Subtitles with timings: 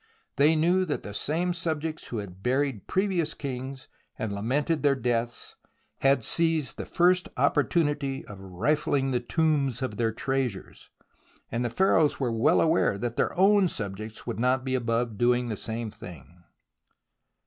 [0.35, 5.53] They knew that the same subjects who had buried previous kings and lamented their deaths,
[5.99, 10.89] had seized the first opportunity of rifling the tombs of their treasures,
[11.51, 15.49] and the Pharaohs were well aware that their own subjects would not be above doing
[15.49, 16.45] the same thing.